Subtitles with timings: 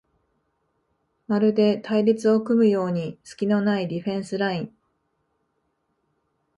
[1.27, 4.75] まるで隊列を組むようにすきのないディフェンスライン